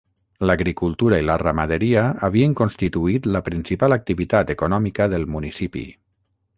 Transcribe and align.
L'agricultura 0.49 1.19
i 1.23 1.25
la 1.29 1.35
ramaderia 1.41 2.07
havien 2.29 2.57
constituït 2.63 3.31
la 3.37 3.45
principal 3.51 3.99
activitat 4.01 4.57
econòmica 4.59 5.11
del 5.17 5.33
municipi. 5.37 5.89